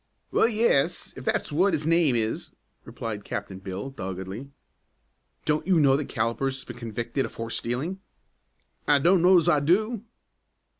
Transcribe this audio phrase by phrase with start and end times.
[0.31, 2.49] "Well, yes, if that's what 'is name is,"
[2.85, 4.49] replied Captain Bill, doggedly.
[5.45, 7.99] "Don't you know that Callipers has been convicted of horse stealing?"
[8.87, 10.01] "I don't know's I do."